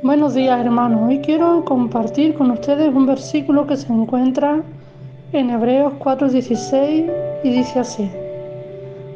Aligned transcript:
Buenos 0.00 0.34
días 0.34 0.60
hermanos, 0.60 1.08
hoy 1.08 1.18
quiero 1.18 1.64
compartir 1.64 2.34
con 2.34 2.52
ustedes 2.52 2.94
un 2.94 3.04
versículo 3.04 3.66
que 3.66 3.76
se 3.76 3.92
encuentra 3.92 4.62
en 5.32 5.50
Hebreos 5.50 5.94
4:16 5.98 7.10
y 7.42 7.50
dice 7.50 7.80
así, 7.80 8.08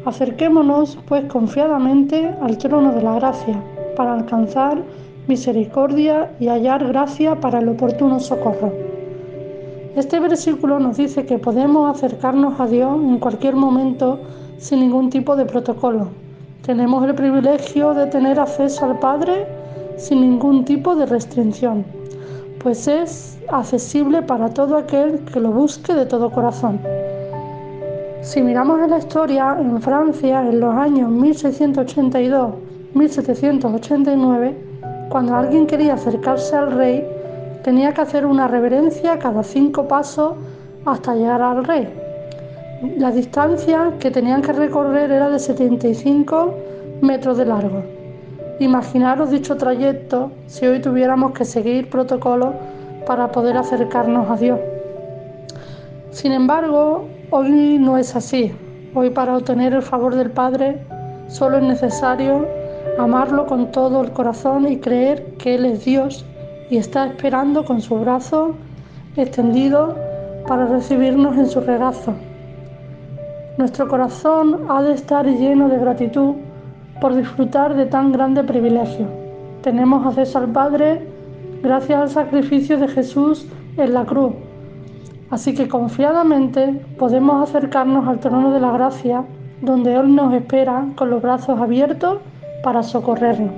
acerquémonos 0.04 0.98
pues 1.06 1.26
confiadamente 1.26 2.34
al 2.42 2.58
trono 2.58 2.92
de 2.92 3.00
la 3.00 3.14
gracia 3.14 3.62
para 3.94 4.14
alcanzar 4.14 4.82
misericordia 5.28 6.32
y 6.40 6.48
hallar 6.48 6.88
gracia 6.88 7.36
para 7.36 7.60
el 7.60 7.68
oportuno 7.68 8.18
socorro. 8.18 8.72
Este 9.94 10.18
versículo 10.18 10.80
nos 10.80 10.96
dice 10.96 11.24
que 11.24 11.38
podemos 11.38 11.94
acercarnos 11.94 12.58
a 12.58 12.66
Dios 12.66 13.00
en 13.00 13.20
cualquier 13.20 13.54
momento 13.54 14.18
sin 14.58 14.80
ningún 14.80 15.10
tipo 15.10 15.36
de 15.36 15.44
protocolo. 15.44 16.08
Tenemos 16.66 17.04
el 17.04 17.14
privilegio 17.14 17.94
de 17.94 18.08
tener 18.08 18.40
acceso 18.40 18.84
al 18.84 18.98
Padre 18.98 19.61
sin 19.96 20.20
ningún 20.20 20.64
tipo 20.64 20.94
de 20.94 21.06
restricción, 21.06 21.84
pues 22.62 22.86
es 22.88 23.38
accesible 23.48 24.22
para 24.22 24.50
todo 24.50 24.76
aquel 24.76 25.20
que 25.24 25.40
lo 25.40 25.50
busque 25.50 25.94
de 25.94 26.06
todo 26.06 26.30
corazón. 26.30 26.80
Si 28.22 28.40
miramos 28.40 28.80
en 28.80 28.90
la 28.90 28.98
historia, 28.98 29.56
en 29.58 29.82
Francia, 29.82 30.48
en 30.48 30.60
los 30.60 30.74
años 30.74 31.10
1682-1789, 32.94 34.54
cuando 35.08 35.34
alguien 35.34 35.66
quería 35.66 35.94
acercarse 35.94 36.54
al 36.54 36.72
rey, 36.72 37.04
tenía 37.64 37.92
que 37.92 38.00
hacer 38.00 38.24
una 38.24 38.48
reverencia 38.48 39.18
cada 39.18 39.42
cinco 39.42 39.88
pasos 39.88 40.34
hasta 40.84 41.14
llegar 41.14 41.42
al 41.42 41.64
rey. 41.64 41.88
La 42.98 43.10
distancia 43.10 43.92
que 43.98 44.10
tenían 44.10 44.42
que 44.42 44.52
recorrer 44.52 45.10
era 45.10 45.28
de 45.28 45.38
75 45.38 46.54
metros 47.00 47.38
de 47.38 47.44
largo. 47.44 48.01
Imaginaros 48.62 49.32
dicho 49.32 49.56
trayecto 49.56 50.30
si 50.46 50.64
hoy 50.66 50.80
tuviéramos 50.80 51.32
que 51.32 51.44
seguir 51.44 51.90
protocolos 51.90 52.54
para 53.08 53.32
poder 53.32 53.56
acercarnos 53.56 54.30
a 54.30 54.36
Dios. 54.36 54.60
Sin 56.12 56.30
embargo, 56.30 57.08
hoy 57.30 57.78
no 57.80 57.98
es 57.98 58.14
así. 58.14 58.54
Hoy 58.94 59.10
para 59.10 59.36
obtener 59.36 59.72
el 59.72 59.82
favor 59.82 60.14
del 60.14 60.30
Padre 60.30 60.80
solo 61.26 61.56
es 61.56 61.64
necesario 61.64 62.46
amarlo 63.00 63.46
con 63.46 63.72
todo 63.72 64.00
el 64.00 64.12
corazón 64.12 64.70
y 64.70 64.78
creer 64.78 65.34
que 65.38 65.56
Él 65.56 65.66
es 65.66 65.84
Dios 65.84 66.24
y 66.70 66.76
está 66.76 67.08
esperando 67.08 67.64
con 67.64 67.80
su 67.80 67.96
brazo 67.96 68.54
extendido 69.16 69.96
para 70.46 70.66
recibirnos 70.66 71.36
en 71.36 71.48
su 71.48 71.60
regazo. 71.62 72.14
Nuestro 73.58 73.88
corazón 73.88 74.66
ha 74.68 74.80
de 74.82 74.92
estar 74.92 75.26
lleno 75.26 75.68
de 75.68 75.78
gratitud 75.78 76.36
por 77.02 77.16
disfrutar 77.16 77.74
de 77.74 77.86
tan 77.86 78.12
grande 78.12 78.44
privilegio. 78.44 79.06
Tenemos 79.62 80.06
acceso 80.06 80.38
al 80.38 80.52
Padre 80.52 81.02
gracias 81.60 82.00
al 82.00 82.08
sacrificio 82.08 82.78
de 82.78 82.86
Jesús 82.86 83.48
en 83.76 83.92
la 83.92 84.04
cruz. 84.04 84.32
Así 85.28 85.52
que 85.52 85.66
confiadamente 85.66 86.80
podemos 87.00 87.48
acercarnos 87.48 88.06
al 88.06 88.20
trono 88.20 88.52
de 88.52 88.60
la 88.60 88.70
gracia, 88.70 89.24
donde 89.62 89.96
Él 89.96 90.14
nos 90.14 90.32
espera 90.32 90.86
con 90.94 91.10
los 91.10 91.20
brazos 91.20 91.58
abiertos 91.58 92.18
para 92.62 92.84
socorrernos. 92.84 93.50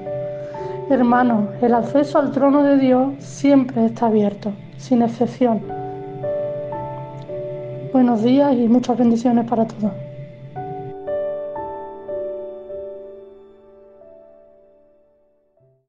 Hermanos, 0.89 1.45
el 1.61 1.75
acceso 1.75 2.19
al 2.19 2.33
trono 2.33 2.63
de 2.63 2.79
Dios 2.79 3.13
siempre 3.19 3.85
está 3.85 4.07
abierto, 4.07 4.53
sin 4.79 5.03
excepción. 5.03 5.61
Buenos 7.93 8.23
días 8.23 8.55
y 8.55 8.69
muchas 8.69 8.97
bendiciones 8.97 9.47
para 9.47 9.67
todos. 9.67 9.93